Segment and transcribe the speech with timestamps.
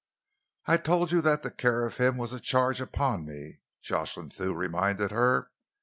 [0.65, 4.51] "I told you that the care of him was a charge upon me," Jocelyn Thew
[4.51, 5.51] reminded her.